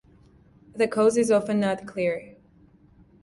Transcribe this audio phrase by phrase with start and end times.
[0.73, 2.35] The cause is often not clear.